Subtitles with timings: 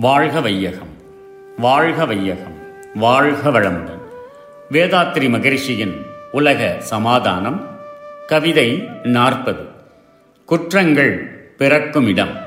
[0.00, 0.88] வாழ்க வையகம்
[1.58, 2.58] வாழ்க வையகம்
[2.94, 4.02] வாழ்க வளமுடன்.
[4.70, 7.70] வேதாத்ரி மகரிஷியின் உலக சமாதானம்
[8.26, 9.66] கவிதை நாற்பது.
[10.44, 11.18] குற்றங்கள்
[11.58, 12.38] பிறக்கும் இடம்.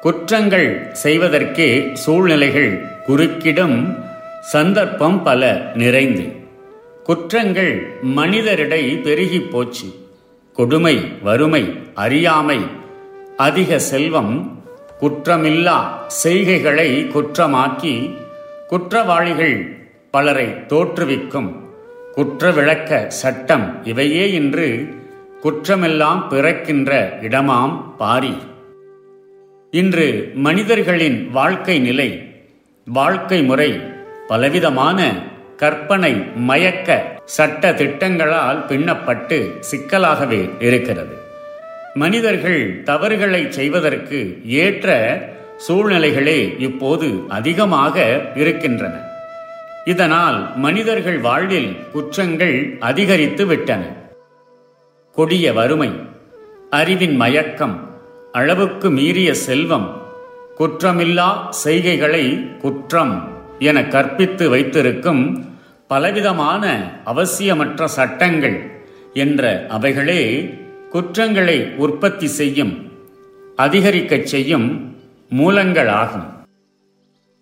[0.00, 4.04] குற்றங்கள் செய்வதற்கே சூழ்நிலைகள் குறுக்கிடும்
[4.40, 6.32] சந்தர்ப்பம் பல நிறைந்து.
[7.04, 9.94] குற்றங்கள் மனிதரிடை பெருகிப் போச்சு.
[10.52, 12.58] கொடுமை வறுமை அறியாமை
[13.36, 14.55] அதிக செல்வம்
[15.00, 15.78] குற்றமில்லா
[16.22, 18.16] செய்கைகளை குற்றமாக்கி
[18.68, 19.56] குற்றவாளிகள்
[20.10, 21.50] பலரை தோற்றுவிக்கும்
[22.14, 24.68] குற்ற விளக்க சட்டம் இவையே இன்று
[25.42, 28.36] குற்றமெல்லாம் பிறக்கின்ற இடமாம் பாரி.
[29.70, 32.10] இன்று மனிதர்களின் வாழ்க்கை நிலை
[32.84, 33.70] வாழ்க்கை முறை
[34.28, 35.12] பலவிதமான
[35.56, 41.25] கற்பனை மயக்க சட்ட திட்டங்களால் பின்னப்பட்டு சிக்கலாகவே இருக்கிறது.
[41.96, 44.88] மனிதர்கள் தவறுகளை செய்வதற்கு ஏற்ற
[45.68, 47.96] சூழ்நிலைகளே இப்போது அதிகமாக
[48.34, 48.94] இருக்கின்றன.
[49.84, 53.82] இதனால் மனிதர்கள் வாழ்வில் குற்றங்கள் அதிகரித்து விட்டன.
[55.16, 55.90] கொடிய வறுமை
[56.70, 57.76] அறிவின் மயக்கம்
[58.32, 59.88] அளவுக்கு மீறிய செல்வம்
[60.58, 61.30] குற்றமில்லா
[61.64, 63.14] செய்கைகளை குற்றம்
[63.58, 65.24] என கற்பித்து வைத்திருக்கும்
[65.86, 66.64] பலவிதமான
[67.06, 68.58] அவசியமற்ற சட்டங்கள்
[69.14, 70.22] என்ற அவைகளே
[70.89, 72.73] குற்றங்களை உற்பத்தி செய்யும்
[73.57, 74.67] அதிகரிக்கச் செய்யும்
[75.31, 76.27] மூலங்களாகும்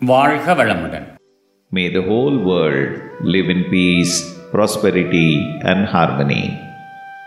[0.00, 1.08] வாழ்க வளமுடன்
[1.72, 2.88] May the whole world
[3.24, 4.14] live in peace,
[4.50, 5.28] prosperity,
[5.62, 6.42] and harmony.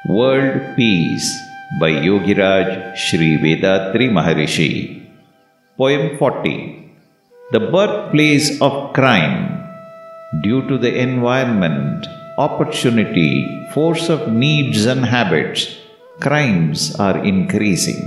[0.07, 1.29] World Peace
[1.79, 4.69] by Yogiraj Sri Vedatri Maharishi.
[5.79, 6.53] Poem 40
[7.51, 9.37] The birthplace of crime,
[10.43, 12.05] due to the environment,
[12.37, 13.31] opportunity,
[13.73, 15.63] force of needs and habits,
[16.20, 18.00] crimes are increasing.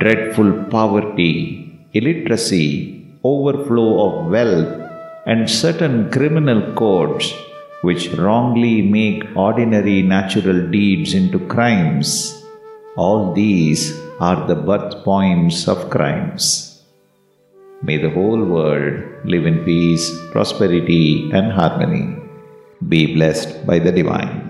[0.00, 1.32] Dreadful poverty,
[1.92, 4.72] illiteracy, overflow of wealth,
[5.26, 7.34] and certain criminal codes
[7.82, 12.42] which wrongly make ordinary natural deeds into crimes.
[12.96, 16.82] All these are the birth points of crimes.
[17.82, 22.16] May the whole world live in peace, prosperity, and harmony.
[22.86, 24.49] Be blessed by the divine.